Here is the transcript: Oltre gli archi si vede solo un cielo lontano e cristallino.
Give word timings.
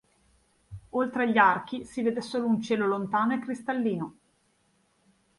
Oltre 0.95 1.29
gli 1.29 1.37
archi 1.37 1.85
si 1.85 2.01
vede 2.01 2.21
solo 2.23 2.47
un 2.47 2.59
cielo 2.59 2.87
lontano 2.87 3.35
e 3.35 3.39
cristallino. 3.39 4.15